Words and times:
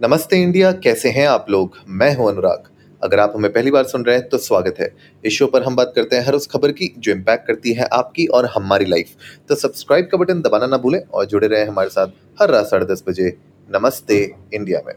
नमस्ते 0.00 0.36
इंडिया, 0.42 0.70
कैसे 0.74 1.08
हैं 1.10 1.26
आप 1.28 1.46
लोग? 1.50 1.76
मैं 1.88 2.14
हूँ 2.16 2.28
अनुराग। 2.28 2.62
अगर 3.02 3.20
आप 3.20 3.32
हमें 3.36 3.52
पहली 3.52 3.70
बार 3.70 3.84
सुन 3.84 4.04
रहे 4.04 4.16
हैं 4.16 4.28
तो 4.28 4.38
स्वागत 4.38 4.76
है। 4.80 4.88
इस 5.24 5.32
शो 5.32 5.46
पर 5.46 5.62
हम 5.62 5.76
बात 5.76 5.92
करते 5.96 6.16
हैं 6.16 6.24
हर 6.26 6.34
उस 6.34 6.46
खबर 6.46 6.72
की 6.72 6.90
जो 6.98 7.12
इम्पैक्ट 7.12 7.46
करती 7.46 7.72
है 7.72 7.84
आपकी 7.92 8.26
और 8.28 8.46
हमारी 8.46 8.84
लाइफ 8.84 9.14
तो 9.48 9.54
सब्सक्राइब 9.54 10.08
का 10.12 10.18
बटन 10.18 10.40
दबाना 10.40 10.66
ना 10.66 10.76
भूलें 10.76 11.00
और 11.00 11.26
जुड़े 11.26 11.46
रहें 11.46 11.66
हमारे 11.66 11.90
साथ 11.90 12.08
हर 12.40 12.50
रात 12.50 12.66
साढ़े 12.66 12.86
दस 12.86 13.04
बजे 13.08 13.36
नमस्ते 13.68 14.20
इंडिया 14.54 14.80
में। 14.86 14.94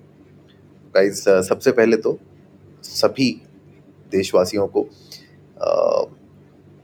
गाइस 0.96 1.24
सबसे 1.50 1.72
पहले 1.72 1.98
तो 1.98 2.18
सभी 2.84 3.30
देशवासियों 4.12 4.68
को 4.68 4.88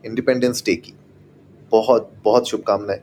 इंडिपेंडेंस 0.03 0.63
डे 0.65 0.75
की 0.75 0.93
बहुत 1.71 2.11
बहुत 2.23 2.49
शुभकामनाएँ। 2.49 3.01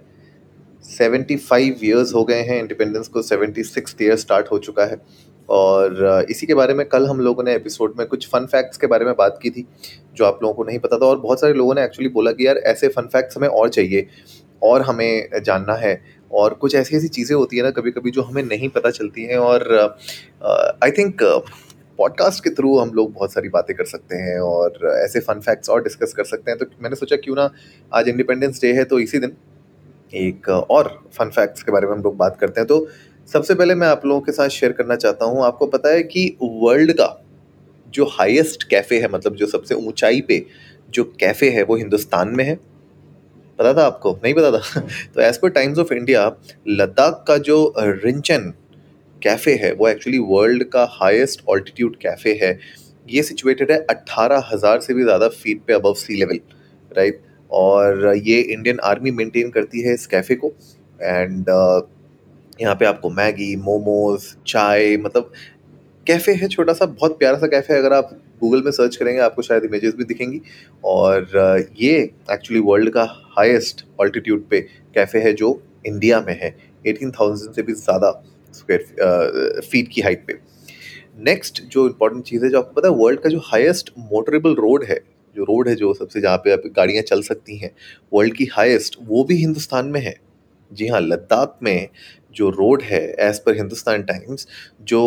सेवेंटी 0.84 1.36
फाइव 1.36 1.80
ईयर्स 1.84 2.14
हो 2.14 2.24
गए 2.24 2.42
हैं 2.42 2.58
इंडिपेंडेंस 2.60 3.08
को 3.08 3.22
सेवेंटी 3.22 3.62
सिक्स 3.64 3.96
ईयर 4.02 4.16
स्टार्ट 4.16 4.50
हो 4.52 4.58
चुका 4.58 4.84
है। 4.84 5.00
और 5.48 6.26
इसी 6.30 6.46
के 6.46 6.54
बारे 6.54 6.74
में 6.74 6.84
कल 6.88 7.06
हम 7.06 7.20
लोगों 7.20 7.44
ने 7.44 7.54
एपिसोड 7.54 7.94
में 7.98 8.06
कुछ 8.06 8.26
फन 8.28 8.46
फैक्ट्स 8.46 8.78
के 8.78 8.86
बारे 8.86 9.04
में 9.04 9.14
बात 9.18 9.38
की 9.42 9.50
थी, 9.50 9.66
जो 10.16 10.24
आप 10.24 10.38
लोगों 10.42 10.54
को 10.54 10.64
नहीं 10.64 10.78
पता 10.78 10.98
था। 10.98 11.06
और 11.06 11.18
बहुत 11.20 11.40
सारे 11.40 11.52
लोगों 11.52 11.74
ने 11.74 11.84
एक्चुअली 11.84 12.08
बोला 12.08 12.32
कि 12.32 12.46
यार, 12.46 12.56
ऐसे 12.56 12.88
फन 12.88 13.08
फैक्ट्स 13.12 13.36
हमें 13.36 13.48
और 13.48 13.68
चाहिए, 13.68 14.06
और 14.62 14.82
हमें 14.82 15.42
जानना 15.44 15.74
है। 15.76 16.00
और 16.32 16.54
कुछ 16.54 16.74
ऐसी 16.74 16.96
ऐसी 16.96 17.08
चीज़ें 17.08 17.36
होती 17.36 17.56
है 17.56 17.62
ना 17.62 17.70
कभी 17.70 17.90
कभी 17.90 18.10
जो 18.10 18.22
हमें 18.22 18.42
नहीं 18.42 18.68
पता 18.68 18.90
चलती 18.90 19.24
हैं। 19.24 19.36
और 19.38 19.96
आई 20.84 20.90
थिंक 20.90 21.22
पॉडकास्ट 21.98 22.42
के 22.44 22.50
थ्रू 22.50 22.76
हम 22.78 22.90
लोग 22.94 23.12
बहुत 23.12 23.32
सारी 23.32 23.48
बातें 23.48 23.74
कर 23.76 23.84
सकते 23.86 24.16
हैं, 24.16 24.38
और 24.40 24.96
ऐसे 24.96 25.20
फन 25.20 25.40
फैक्ट्स 25.40 25.70
और 25.70 25.82
डिस्कस 25.82 26.12
कर 26.12 26.24
सकते 26.26 26.50
हैं। 26.50 26.58
तो 26.60 26.66
मैंने 26.82 26.96
सोचा, 26.96 27.16
क्यों 27.16 27.36
ना 27.36 27.50
आज 27.92 28.08
इंडिपेंडेंस 28.08 28.60
डे 28.62 28.72
है 28.72 28.84
तो 28.84 28.98
इसी 29.00 29.18
दिन 29.18 29.36
एक 30.12 30.48
और 30.48 30.88
फन 31.12 31.30
फैक्ट्स 31.30 31.62
के 31.62 31.72
बारे 31.72 31.86
में 31.86 31.92
हम 31.92 32.02
लोग 32.02 32.16
बात 32.16 32.36
करते 32.36 32.60
हैं। 32.60 32.66
तो 32.66 32.86
सबसे 33.28 33.54
पहले 33.54 33.74
मैं 33.74 33.88
आप 33.88 34.06
लोगों 34.06 34.20
के 34.20 34.32
साथ 34.32 34.48
शेयर 34.48 34.72
करना 34.72 34.96
चाहता 34.96 35.24
हूँ। 35.24 35.44
आपको 35.44 35.66
पता 35.66 35.88
है 35.88 36.02
कि 36.02 36.36
वर्ल्ड 36.42 36.92
का 36.92 37.14
जो 37.86 38.04
हाईएस्ट 38.10 38.62
कैफ़े 38.62 39.00
है 39.00 39.08
मतलब 39.08 39.34
जो 39.34 39.46
सबसे 39.46 39.74
ऊंचाई 39.74 40.20
पे 40.20 40.44
जो 40.90 41.04
कैफ़े 41.20 41.50
है, 41.50 41.62
वो 41.62 41.76
हिंदुस्तान 41.76 42.28
में 42.28 42.44
है। 42.44 42.54
पता 43.58 43.72
था 43.74 43.84
आपको? 43.86 44.12
नहीं 44.24 44.34
पता 44.34 44.50
था? 44.50 44.80
तो 45.14 45.20
as 45.20 45.38
per 45.38 45.48
times 45.48 45.78
of 45.78 45.92
India 45.92 46.26
Ladakh 46.68 47.24
का 47.28 47.36
जो 47.38 47.74
रिंचन 47.78 48.52
कैफ़े 49.22 49.54
है, 49.54 49.72
वो 49.72 49.88
एक्चुअली 49.88 50.18
वर्ल्ड 50.18 50.64
का 50.64 50.84
हाईएस्ट 50.90 51.42
ऑल्टीट्यूड 51.48 51.96
कैफ़े 51.96 52.38
है। 52.42 52.58
ये 53.06 53.22
सिचुएटेड 53.22 53.70
है 53.72 53.78
अट्ठारह 53.90 54.48
हज़ार 54.52 54.80
से 54.80 54.94
भी 54.94 55.02
ज़्यादा 55.02 55.28
फीट 55.28 55.62
पे 55.66 55.72
अबव 55.72 55.94
सी 55.94 56.16
लेवल 56.16 56.40
राइट 56.90 57.20
और 57.50 58.12
ये 58.16 58.40
इंडियन 58.40 58.78
आर्मी 58.84 59.10
मेंटेन 59.12 59.50
करती 59.50 59.80
है 59.80 59.94
इस 59.94 60.06
कैफ़े 60.06 60.34
को। 60.34 60.52
एंड 60.98 61.44
uh, 61.44 61.82
यहाँ 62.60 62.74
पे 62.74 62.84
आपको 62.86 63.10
मैगी 63.10 63.54
मोमोज 63.56 64.22
चाय 64.46 64.96
मतलब 64.96 65.30
कैफ़े 66.06 66.34
है 66.34 66.48
छोटा 66.48 66.72
सा 66.72 66.86
बहुत 66.86 67.18
प्यारा 67.18 67.38
सा 67.38 67.46
कैफ़े 67.46 67.74
है। 67.74 67.80
अगर 67.80 67.92
आप 67.92 68.10
गूगल 68.40 68.62
में 68.62 68.70
सर्च 68.70 68.96
करेंगे 68.96 69.20
आपको 69.20 69.42
शायद 69.42 69.64
इमेजेस 69.64 69.94
भी 69.94 70.04
दिखेंगी। 70.04 70.40
और 70.84 71.24
uh, 71.24 71.82
ये 71.82 71.98
एक्चुअली 72.32 72.60
वर्ल्ड 72.62 72.90
का 72.90 73.04
हाईएस्ट 73.36 73.84
ऑल्टीट्यूड 74.00 74.48
पे 74.50 74.60
कैफ़े 74.94 75.20
है 75.20 75.32
जो 75.34 75.60
इंडिया 75.86 76.20
में 76.20 76.38
है। 76.42 76.54
एटीन 76.86 77.10
थाउज़ेंड 77.10 77.54
से 77.54 77.62
भी 77.62 77.72
ज़्यादा 77.74 78.10
स्क्वायर 78.54 79.60
फीट 79.62 79.88
की 79.88 80.00
हाइट 80.00 80.24
पे। 80.26 80.38
नेक्स्ट 81.24 81.62
जो 81.64 81.86
इम्पोर्टेंट 81.86 82.24
चीज़ 82.24 82.44
है 82.44 82.50
जो 82.50 82.58
आपको 82.58 82.72
पता 82.72 82.88
है 82.88 82.94
वर्ल्ड 82.94 83.20
का 83.20 83.28
जो 83.28 83.38
हाईएस्ट 83.44 83.90
मोटरेबल 83.98 84.54
रोड 84.56 84.84
है 84.84 84.98
जो 85.38 85.44
रोड 85.44 85.68
है, 85.68 85.74
जो 85.76 85.92
सबसे 85.94 86.20
जहाँ 86.20 86.36
पे 86.38 86.56
गाड़ियाँ 86.70 87.02
चल 87.04 87.22
सकती 87.22 87.56
हैं, 87.58 87.70
वर्ल्ड 88.12 88.36
की 88.36 88.48
हाईएस्ट, 88.52 88.96
वो 89.02 89.24
भी 89.24 89.36
हिंदुस्तान 89.38 89.86
में 89.88 90.00
है। 90.00 90.14
जी 90.70 90.86
हाँ 90.88 91.00
लद्दाख 91.02 91.58
में 91.62 91.88
जो 92.36 92.48
रोड 92.52 92.82
है 92.84 93.02
एज 93.20 93.38
पर 93.40 93.56
हिंदुस्तान 93.56 94.02
टाइम्स 94.04 94.46
जो 94.82 95.02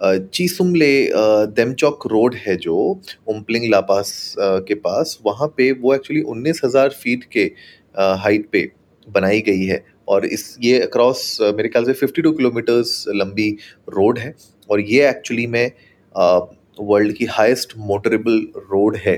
चीसुमले 0.00 0.88
देमचौक 1.50 2.06
रोड 2.06 2.34
है 2.36 2.56
जो, 2.58 2.76
उम्पलिंग 3.28 3.64
लापास 3.70 4.34
के 4.38 4.74
पास, 4.76 5.18
वहाँ 5.26 5.48
पे 5.56 5.70
वो 5.74 5.94
एक्चुअली 5.94 6.22
उन्नीस 6.24 6.60
हज़ार 6.64 6.88
फीट 6.94 7.24
के 7.32 7.44
हाइट 7.98 8.48
पे 8.52 8.70
बनाई 9.06 9.40
गई 9.40 9.64
है 9.64 9.82
और 10.08 10.26
इस, 10.26 10.56
ये 10.60 10.78
अक्रॉस 10.80 11.38
मेरे 11.42 11.68
ख्याल 11.68 11.84
से 11.84 11.92
फिफ्टी 11.94 12.22
टू 12.22 12.32
किलोमीटर्स 12.32 13.04
लंबी 13.14 13.50
रोड 13.90 14.18
है 14.18 14.34
और 14.70 14.80
ये 14.82 15.08
एक्चुअली 15.08 15.46
में 15.46 15.70
वर्ल्ड 16.78 17.12
की 17.12 17.24
हाईएस्ट 17.26 17.72
मोटरेबल 17.78 18.46
रोड 18.70 18.96
है। 18.96 19.16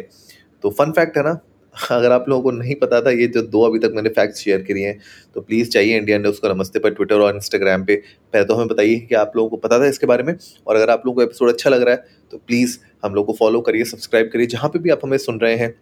तो 0.64 0.70
फन 0.70 0.92
फैक्ट 0.92 1.16
है 1.16 1.22
ना, 1.24 1.38
अगर 1.74 2.12
आप 2.12 2.24
लोगों 2.28 2.42
को 2.42 2.50
नहीं 2.52 2.74
पता 2.76 3.00
था, 3.00 3.10
ये 3.10 3.26
जो 3.26 3.42
दो 3.44 3.62
अभी 3.62 3.78
तक 3.78 3.92
मैंने 3.94 4.08
फैक्ट्स 4.10 4.41
शेयर 4.41 4.62
करी 4.62 4.82
हैं 4.82 4.98
तो 5.34 5.41
प्लीज़ 5.41 5.69
चाहिए 5.70 5.96
इंडिया 5.98 6.19
न्यूज़ 6.19 6.41
को 6.41 6.48
नमस्ते 6.48 6.78
पर 6.78 6.91
ट्विटर 6.91 7.20
और 7.20 7.34
इंस्टाग्राम 7.34 7.84
पे। 7.84 7.96
पहले 8.32 8.44
तो 8.44 8.54
हमें 8.54 8.69
बताइए 8.69 8.98
कि 9.00 9.14
आप 9.16 9.32
लोगों 9.36 9.50
को 9.50 9.56
पता 9.58 9.78
था 9.80 9.86
इसके 9.86 10.06
बारे 10.06 10.22
में, 10.22 10.34
और 10.66 10.76
अगर 10.76 10.91
आप 10.91 11.02
लोगों 11.06 11.16
को 11.16 11.22
एपिसोड 11.22 11.48
अच्छा 11.48 11.70
लग 11.70 11.82
रहा 11.82 11.94
है 11.94 12.04
तो 12.32 12.38
प्लीज़ 12.38 12.78
हम 13.04 13.14
लोग 13.14 13.26
को 13.26 13.32
फॉलो 13.38 13.60
करिए 13.60 13.84
सब्सक्राइब 13.86 14.30
करिए, 14.32 14.46
जहाँ 14.46 14.70
पर 14.70 14.78
भी 14.78 14.90
आप 14.90 15.00
हमें 15.04 15.19
सुन 15.19 15.38
रहे 15.40 15.56
हैं। 15.56 15.75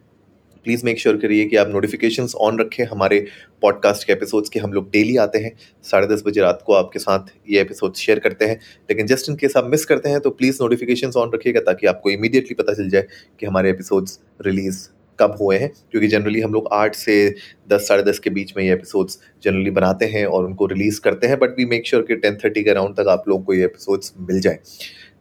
प्लीज़ 0.67 0.81
मेक 0.85 0.99
श्योर 0.99 1.17
करिए 1.17 1.45
कि 1.45 1.55
आप 1.55 1.67
नोटिफिकेशंस 1.69 2.33
ऑन 2.35 2.59
रखें 2.59 2.83
हमारे 2.85 3.19
पॉडकास्ट 3.61 4.07
के 4.07 4.13
एपिसोड्स 4.13 4.49
के। 4.49 4.59
हम 4.59 4.73
लोग 4.73 4.89
डेली 4.91 5.15
आते 5.17 5.39
हैं। 5.39 5.51
साढ़े 5.83 6.07
दस 6.07 6.23
बजे 6.25 6.41
रात 6.41 6.63
को 6.65 6.73
आपके 6.73 6.99
साथ 6.99 7.31
ये 7.49 7.61
एपिसोड 7.61 7.93
शेयर 7.95 8.19
करते 8.19 8.45
हैं। 8.45 8.59
लेकिन 8.89 9.07
जस्ट 9.07 9.29
इन 9.29 9.35
केस 9.35 9.53
आप 9.57 9.69
मिस 9.69 9.85
करते 9.85 10.09
हैं 10.09 10.19
तो 10.19 10.29
प्लीज़ 10.29 10.57
नोटिफिकेशंस 10.61 11.15
ऑन 11.15 11.31
रखिएगा 11.33 11.59
ताकि 11.59 11.87
आपको 11.87 12.09
इमीडिएटली 12.09 12.53
पता 12.53 12.73
चल 12.73 12.89
जाए 12.89 13.05
कि 13.39 13.45
हमारे 13.45 13.69
एपिसोड्स 13.69 14.19
रिलीज़ 14.45 14.87
कब 15.19 15.37
हुए 15.41 15.57
हैं। 15.57 15.71
क्योंकि 15.91 16.07
जनरली 16.07 16.41
हम 16.41 16.53
लोग 16.53 16.67
आठ 16.71 16.95
से 16.95 17.35
दस, 17.69 17.87
साढ़े 17.87 18.03
दस 18.03 18.19
के 18.19 18.29
बीच 18.29 18.53
में 18.57 18.63
ये 18.63 18.73
एपिसोड्स 18.73 19.19
जनरली 19.43 19.71
बनाते 19.71 20.05
हैं 20.05 20.25
और 20.25 20.45
उनको 20.45 20.65
रिलीज़ 20.65 21.01
करते 21.01 21.27
हैं। 21.27 21.39
बट 21.39 21.57
वी 21.57 21.65
मेक 21.65 21.87
श्योर 21.87 22.03
कि 22.03 22.15
टेन 22.15 22.35
थर्टी 22.35 22.63
के 22.63 22.69
अराउंड 22.69 22.95
तक 22.95 23.07
आप 23.07 23.29
लोगों 23.29 23.43
को 23.43 23.53
ये 23.53 23.65
एपिसोड्स 23.65 24.13
मिल 24.19 24.41
जाए। 24.41 24.59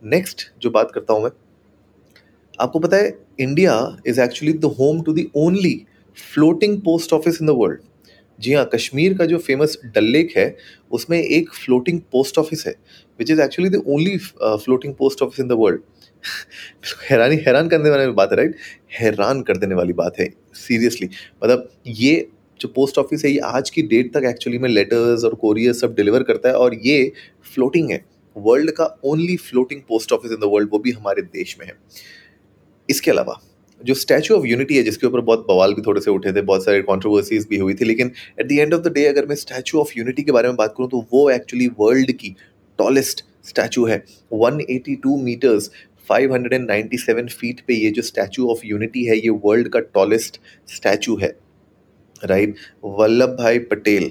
नेक्स्ट 0.04 0.42
जो 0.62 0.70
बात 0.70 0.90
करता 0.94 1.14
हूँ 1.14 1.22
मैं 1.24 1.30
आपको 2.60 2.78
पता 2.78 2.96
है 2.96 3.12
India 3.40 3.74
is 4.06 4.20
actually 4.20 4.52
the 4.52 4.64
home 4.78 5.02
to 5.02 5.12
the 5.12 5.26
only 5.36 5.74
floating 6.16 6.80
post 6.80 7.12
office 7.12 7.38
in 7.40 7.46
the 7.46 7.54
world 7.56 7.80
जी 8.38 8.52
हाँ 8.52 8.64
कश्मीर 8.74 9.16
का 9.18 9.24
जो 9.26 9.38
फ़ेमस 9.38 9.76
डल 9.84 10.04
लेक 10.04 10.32
है, 10.36 10.56
उसमें 10.90 11.18
एक 11.18 11.50
फ्लोटिंग 11.54 12.00
पोस्ट 12.12 12.38
ऑफ़िस 12.38 12.66
है 12.66 12.74
which 13.18 13.30
is 13.30 13.40
actually 13.40 13.70
the 13.70 13.82
only 13.86 14.16
floating 14.18 14.94
post 14.94 15.22
office 15.22 15.40
in 15.40 15.48
the 15.48 15.52
world 15.52 15.80
हैरानी, 17.10 17.36
हैरान 17.36 17.68
करने 17.68 17.90
वाली 17.90 18.12
बात 18.12 18.30
है 18.32 18.36
राइट 18.36 18.56
हैरान 19.00 19.40
कर 19.42 19.56
देने 19.56 19.74
वाली 19.74 19.92
बात 19.92 20.18
है 20.20 20.28
सीरियसली 20.56 21.08
मतलब 21.44 21.68
ये 21.86 22.28
जो 22.60 22.68
पोस्ट 22.68 22.98
ऑफ़िस 22.98 23.24
है, 23.24 23.30
ये 23.30 23.38
आज 23.38 23.70
की 23.70 23.82
डेट 23.84 24.12
तक 24.14 24.24
एक्चुअली 24.24 24.58
में 24.58 24.68
लेटर्स 24.68 25.24
और 25.24 25.34
कोरियर 25.36 25.72
सब 25.74 25.94
डिलीवर 25.94 26.22
करता 26.22 26.48
है 26.48 26.54
और 26.56 26.74
ये 26.84 27.12
फ्लोटिंग 27.54 27.90
है. 27.90 28.04
वर्ल्ड 28.36 28.70
का 28.70 28.84
only 29.04 29.36
floating 29.38 29.80
post 29.88 30.12
office 30.12 30.32
in 30.32 30.38
the 30.38 30.50
world 30.52 30.68
वो 30.72 30.78
भी 30.78 30.90
हमारे 30.90 31.22
देश 31.22 31.56
में 31.60 31.66
है. 31.66 31.72
इसके 32.88 33.10
अलावा, 33.10 33.40
जो 33.80 33.94
स्टैचू 33.94 34.34
ऑफ़ 34.34 34.46
यूनिटी 34.46 34.76
है, 34.76 34.82
जिसके 34.82 35.06
ऊपर 35.06 35.20
बहुत 35.20 35.44
बवाल 35.48 35.74
भी 35.74 35.82
थोड़े 35.82 36.00
से 36.00 36.10
उठे 36.10 36.32
थे, 36.32 36.40
बहुत 36.42 36.64
सारे 36.64 36.82
कॉन्ट्रोवर्सीज 36.82 37.46
भी 37.48 37.56
हुई 37.56 37.74
थी, 37.74 37.84
लेकिन 37.84 38.10
at 38.40 38.46
the 38.46 38.52
end 38.52 38.74
of 38.74 38.82
the 38.82 38.92
day 38.92 39.04
अगर 39.06 39.26
मैं 39.26 39.36
स्टैचू 39.36 39.78
ऑफ़ 39.80 39.92
यूनिटी 39.96 40.22
के 40.22 40.32
बारे 40.32 40.48
में 40.48 40.56
बात 40.56 40.74
करूँ 40.78 40.88
तो 40.90 41.06
वो 41.12 41.28
एक्चुअली 41.30 41.66
वर्ल्ड 41.80 42.12
की 42.12 42.34
टॉलेस्ट 42.78 43.24
स्टैचू 43.44 43.84
है। 43.86 44.02
182 44.34 45.16
मीटर्स 45.22 45.70
597 46.10 47.28
फीट 47.30 47.60
पे 47.68 47.74
ये 47.74 47.90
जो 47.90 48.02
स्टैचू 48.02 48.48
ऑफ़ 48.50 48.60
यूनिटी 48.64 49.04
है, 49.04 49.16
ये 49.16 49.30
वर्ल्ड 49.44 49.68
का 49.68 49.80
टॉलेस्ट 49.94 50.40
स्टैचू 50.68 51.16
है। 51.16 51.34
राइट 52.22 52.54
वल्लभ 52.84 53.36
भाई 53.38 53.58
पटेल। 53.70 54.10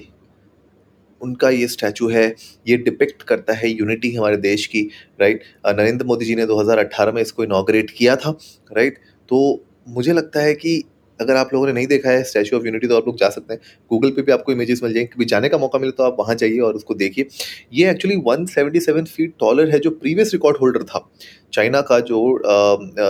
उनका 1.20 1.50
ये 1.50 1.66
स्टैचू 1.68 2.08
है, 2.08 2.34
ये 2.66 2.76
डिपिक्ट 2.78 3.22
करता 3.22 3.52
है 3.54 3.70
यूनिटी 3.70 4.14
हमारे 4.14 4.36
देश 4.38 4.66
की 4.66 4.82
राइट 5.20 5.42
नरेंद्र 5.68 6.06
मोदी 6.06 6.24
जी 6.24 6.34
ने 6.34 6.46
2018 6.46 7.14
में 7.14 7.22
इसको 7.22 7.44
इनाग्रेट 7.44 7.90
किया 7.90 8.16
था 8.16 8.36
राइट 8.72 8.98
तो 9.28 9.64
मुझे 9.88 10.12
लगता 10.12 10.40
है 10.40 10.54
कि 10.54 10.82
अगर 11.20 11.36
आप 11.36 11.50
लोगों 11.52 11.66
ने 11.66 11.72
नहीं 11.72 11.86
देखा 11.86 12.10
है 12.10 12.22
स्टैचू 12.24 12.56
ऑफ़ 12.56 12.64
यूनिटी 12.66 12.86
तो 12.86 12.96
आप 12.96 13.06
लोग 13.06 13.16
जा 13.18 13.28
सकते 13.30 13.54
हैं। 13.54 13.60
गूगल 13.90 14.10
पे 14.10 14.22
भी 14.22 14.32
आपको 14.32 14.52
इमेजेस 14.52 14.82
मिल 14.82 14.92
जाएँगे, 14.94 15.08
कभी 15.08 15.24
जाने 15.24 15.48
का 15.48 15.58
मौका 15.58 15.78
मिले 15.78 15.92
तो 15.92 16.02
आप 16.04 16.16
वहाँ 16.18 16.34
जाइए 16.34 16.58
और 16.60 16.74
उसको 16.74 16.94
देखिए। 16.94 17.26
ये 17.72 17.90
एक्चुअली 17.90 18.16
177 18.18 19.06
फीट 19.06 19.32
टॉलर 19.40 19.70
है 19.70 19.78
जो 19.78 19.90
प्रीवियस 19.92 20.32
रिकॉर्ड 20.32 20.56
होल्डर 20.56 20.82
था। 20.82 21.08
चाइना 21.52 21.80
का 21.82 21.98
जो 22.02 22.20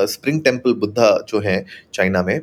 स्प्रिंग 0.06 0.40
टेंपल 0.42 0.74
बुद्धा 0.74 1.10
जो 1.28 1.40
है 1.40 1.64
चाइना 1.94 2.22
में, 2.22 2.40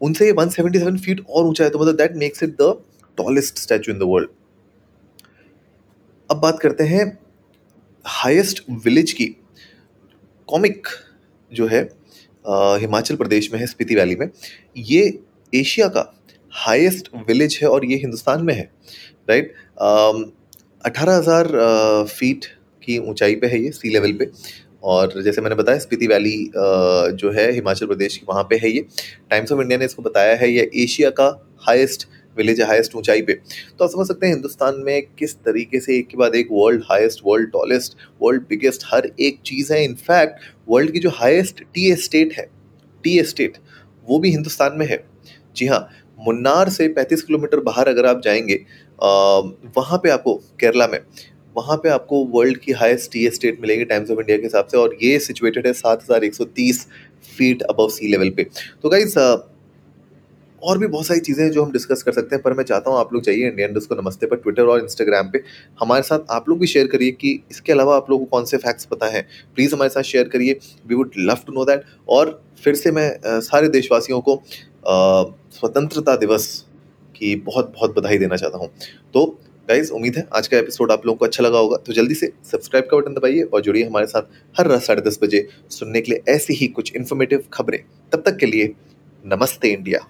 उनसे 0.00 0.26
ये 0.26 0.32
177 0.34 0.98
फीट 0.98 1.24
और 1.28 1.46
ऊँचा 1.46 1.64
है 1.64 1.70
तो 1.70 1.78
मतलब 1.78 1.96
that 1.96 2.16
makes 2.16 2.42
it 2.42 2.56
the 2.60 2.72
tallest 3.18 3.58
statue 3.58 3.92
in 3.92 3.98
the 3.98 4.02
world 4.04 4.28
अब 6.32 6.38
बात 6.40 6.58
करते 6.60 6.84
हैं 6.84 7.04
हाईएस्ट 8.04 8.62
विलेज 8.84 9.12
की। 9.12 9.24
कॉमिक 10.48 10.86
जो 11.52 11.66
है 11.66 11.80
हिमाचल 12.80 13.16
प्रदेश 13.16 13.52
में 13.52 13.58
है 13.60 13.66
स्पीति 13.66 13.94
वैली 13.94 14.14
में। 14.16 14.28
ये 14.78 15.02
एशिया 15.52 15.88
का 15.88 16.04
हाईएस्ट 16.52 17.08
विलेज 17.28 17.58
है 17.62 17.68
और 17.68 17.84
ये 17.84 17.96
हिंदुस्तान 17.96 18.44
में 18.44 18.54
है 18.54 18.62
राइट 19.30 19.52
अठारह 20.84 21.16
हज़ार 21.16 22.06
फीट 22.10 22.46
की 22.82 22.98
ऊंचाई 23.00 23.34
पे 23.36 23.46
है 23.46 23.62
ये 23.62 23.70
सी 23.72 23.88
लेवल 23.88 24.12
पे। 24.12 24.30
और 24.82 25.22
जैसे 25.22 25.40
मैंने 25.40 25.56
बताया 25.56 25.78
स्पीति 25.78 26.06
वैली 26.06 26.50
जो 26.54 27.32
है, 27.32 27.50
हिमाचल 27.52 27.86
प्रदेश 27.86 28.16
की 28.16 28.26
वहाँ 28.28 28.42
पे 28.44 28.56
है 28.56 28.70
ये। 28.70 28.86
टाइम्स 29.30 29.52
ऑफ़ 29.52 29.60
इंडिया 29.60 29.78
ने 29.78 29.84
इसको 29.84 30.02
बताया 30.02 30.34
है, 30.36 30.50
ये 30.50 30.70
एशिया 30.76 31.10
का 31.12 31.28
हाईएस्ट 31.66 32.08
विलेज 32.36 32.60
है 32.60 32.66
हाईएस्ट 32.66 32.94
ऊंचाई 32.96 33.22
पे। 33.22 33.32
तो 33.32 33.84
आप 33.84 33.90
समझ 33.90 34.06
सकते 34.06 34.26
हैं 34.26 34.32
हिंदुस्तान 34.34 34.82
में 34.84 35.02
किस 35.18 35.34
तरीके 35.36 35.80
से 35.80 35.96
एक 35.98 36.08
के 36.08 36.16
बाद 36.16 36.34
एक 36.34 36.48
world 36.52 36.82
highest 36.90 37.20
world 37.26 37.50
tallest 37.52 37.96
world 38.22 38.42
biggest 38.48 38.84
हर 38.86 39.10
एक 39.20 39.40
चीज़ 39.46 39.72
है। 39.72 39.82
इनफैक्ट 39.84 40.40
वर्ल्ड 40.68 40.90
की 40.92 40.98
जो 40.98 41.10
हाईएस्ट 41.12 41.62
टी 41.64 41.90
एस्टेट 41.92 42.32
है 42.38 42.48
टी 43.04 43.18
एस्टेट 43.18 43.56
वो 44.06 44.18
भी 44.18 44.30
हिंदुस्तान 44.30 44.78
में 44.78 44.86
है। 44.86 45.04
जी 45.56 45.66
हाँ 45.66 45.88
मुन्नार 46.18 46.68
से 46.70 46.88
35 46.90 47.22
किलोमीटर 47.22 47.60
बाहर 47.62 47.88
अगर 47.88 48.06
आप 48.06 48.20
जाएँगे 48.24 48.54
वहाँ 49.76 49.98
पे 49.98 50.10
आपको 50.10 50.34
केरला 50.60 50.86
में, 50.86 50.98
वहाँ 51.56 51.76
पे 51.76 51.88
आपको 51.88 52.24
वर्ल्ड 52.34 52.58
की 52.58 52.72
हाईएस्ट 52.72 53.10
टी 53.12 53.24
एस्टेट 53.26 53.60
मिलेगी 53.60 53.84
टाइम्स 53.84 54.10
ऑफ़ 54.10 54.20
इंडिया 54.20 54.36
के 54.36 54.42
हिसाब 54.42 54.66
से 54.66 54.76
और 54.78 54.96
ये 55.02 55.18
सिचुएटेड 55.20 55.66
है 55.66 55.72
सात 55.72 56.02
हज़ार 56.02 56.24
एक 56.24 56.34
सौ 56.34 56.44
तीस 56.46 56.86
फीट 57.28 57.62
अबव 57.62 57.88
सी 57.88 58.10
लेवल 58.10 58.30
पे। 58.30 58.46
तो 58.82 58.88
गाइज़ 58.90 59.18
और 60.62 60.78
भी 60.78 60.86
बहुत 60.86 61.06
सारी 61.06 61.20
चीज़ें 61.20 61.42
हैं 61.44 61.50
जो 61.52 61.62
हम 61.64 61.72
डिस्कस 61.72 62.02
कर 62.02 62.12
सकते 62.12 62.34
हैं, 62.36 62.42
पर 62.42 62.52
मैं 62.54 62.64
चाहता 62.64 62.90
हूँ 62.90 62.98
आप 62.98 63.12
लोग 63.12 63.22
जाइए 63.22 63.48
इंडियन 63.48 63.78
को 63.80 63.94
नमस्ते 63.94 64.26
पर 64.26 64.36
ट्विटर 64.36 64.62
और 64.64 64.80
इंस्टाग्राम 64.80 65.30
पे। 65.30 65.42
हमारे 65.80 66.02
साथ 66.02 66.30
आप 66.30 66.48
लोग 66.48 66.58
भी 66.58 66.66
शेयर 66.66 66.86
करिए 66.86 67.10
कि 67.12 67.32
इसके 67.50 67.72
अलावा 67.72 67.96
आप 67.96 68.10
लोगों 68.10 68.24
को 68.24 68.30
कौन 68.30 68.44
से 68.44 68.56
फैक्ट्स 68.58 68.84
पता 68.86 69.06
है। 69.06 69.22
प्लीज़ 69.56 69.74
हमारे 69.74 69.90
साथ 69.90 70.02
शेयर 70.04 70.28
करिए। 70.28 70.58
We 70.88 70.94
would 70.94 71.12
love 71.18 71.38
to 71.46 71.52
know 71.52 71.64
that 71.64 71.84
और 72.08 72.40
फिर 72.64 72.74
से 72.74 72.90
मैं 72.92 73.40
सारे 73.42 73.68
देशवासियों 73.70 74.20
को 74.20 74.42
स्वतंत्रता 74.86 76.16
दिवस 76.16 76.46
की 77.14 77.34
बहुत 77.42 77.72
बहुत 77.74 77.96
बधाई 77.96 78.18
देना 78.18 78.36
चाहता 78.36 78.58
हूँ। 78.58 78.68
तो 79.14 79.26
गाइज़ 79.68 79.90
उम्मीद 79.92 80.16
है 80.16 80.26
आज 80.36 80.46
का 80.48 80.58
एपिसोड 80.58 80.92
आप 80.92 81.06
लोगों 81.06 81.16
को 81.18 81.24
अच्छा 81.24 81.44
लगा 81.44 81.58
होगा। 81.58 81.76
तो 81.76 81.92
जल्दी 81.92 82.14
से 82.14 82.32
सब्सक्राइब 82.44 82.88
का 82.90 82.96
बटन 82.96 83.14
दबाइए 83.14 83.42
और 83.42 83.60
जुड़िए 83.60 83.84
हमारे 83.84 84.06
साथ 84.06 84.22
हर 84.56 84.66
रात 84.66 84.82
साढ़े 84.82 85.02
दस 85.02 85.18
बजे 85.22 85.46
सुनने 85.70 86.00
के 86.00 86.12
लिए 86.12 86.32
ऐसी 86.32 86.54
ही 86.54 86.66
कुछ 86.68 86.96
इन्फॉर्मेटिव 86.96 87.44
खबरें। 87.52 87.78
तब 88.12 88.22
तक 88.26 88.36
के 88.36 88.46
लिए 88.46 88.72
नमस्ते 89.24 89.68
इंडिया 89.72 90.06